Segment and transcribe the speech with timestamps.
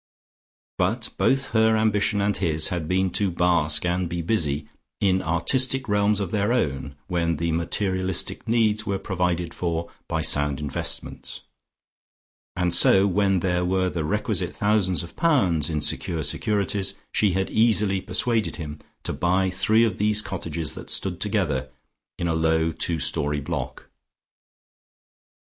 [0.79, 4.67] But both her ambition and his had been to bask and be busy
[4.99, 10.59] in artistic realms of their own when the materialistic needs were provided for by sound
[10.59, 11.41] investments,
[12.55, 17.51] and so when there were the requisite thousands of pounds in secure securities she had
[17.51, 21.69] easily persuaded him to buy three of these cottages that stood together
[22.17, 23.85] in a low two storied block.